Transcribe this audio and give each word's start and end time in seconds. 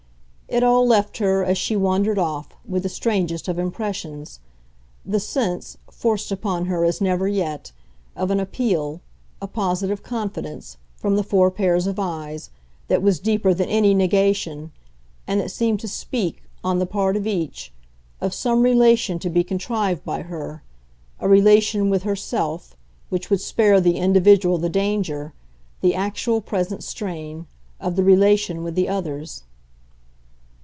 It 0.53 0.63
all 0.63 0.85
left 0.85 1.19
her, 1.19 1.45
as 1.45 1.57
she 1.57 1.77
wandered 1.77 2.19
off, 2.19 2.49
with 2.67 2.83
the 2.83 2.89
strangest 2.89 3.47
of 3.47 3.57
impressions 3.57 4.41
the 5.05 5.17
sense, 5.21 5.77
forced 5.89 6.29
upon 6.29 6.65
her 6.65 6.83
as 6.83 6.99
never 6.99 7.25
yet, 7.25 7.71
of 8.17 8.31
an 8.31 8.39
appeal, 8.41 8.99
a 9.41 9.47
positive 9.47 10.03
confidence, 10.03 10.75
from 10.97 11.15
the 11.15 11.23
four 11.23 11.51
pairs 11.51 11.87
of 11.87 11.99
eyes, 11.99 12.49
that 12.89 13.01
was 13.01 13.21
deeper 13.21 13.53
than 13.53 13.69
any 13.69 13.93
negation, 13.93 14.73
and 15.25 15.39
that 15.39 15.51
seemed 15.51 15.79
to 15.79 15.87
speak, 15.87 16.43
on 16.65 16.79
the 16.79 16.85
part 16.85 17.15
of 17.15 17.25
each, 17.25 17.71
of 18.19 18.33
some 18.33 18.61
relation 18.63 19.19
to 19.19 19.29
be 19.29 19.45
contrived 19.45 20.03
by 20.03 20.21
her, 20.21 20.63
a 21.21 21.29
relation 21.29 21.89
with 21.89 22.03
herself, 22.03 22.75
which 23.07 23.29
would 23.29 23.39
spare 23.39 23.79
the 23.79 23.95
individual 23.95 24.57
the 24.57 24.67
danger, 24.67 25.31
the 25.79 25.95
actual 25.95 26.41
present 26.41 26.83
strain, 26.83 27.47
of 27.79 27.95
the 27.95 28.03
relation 28.03 28.65
with 28.65 28.75
the 28.75 28.89
others. 28.89 29.43